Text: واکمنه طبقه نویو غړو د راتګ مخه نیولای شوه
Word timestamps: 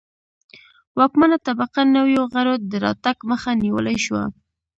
واکمنه 0.97 1.37
طبقه 1.47 1.81
نویو 1.95 2.23
غړو 2.33 2.53
د 2.69 2.71
راتګ 2.85 3.17
مخه 3.31 3.51
نیولای 3.63 3.97
شوه 4.05 4.23